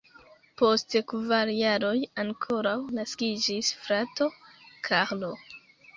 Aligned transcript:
Post 0.59 0.95
kvar 1.11 1.51
jaroj 1.57 1.93
ankoraŭ 2.23 2.73
naskiĝis 3.01 3.73
frato 3.85 4.29
Karlo. 4.89 5.35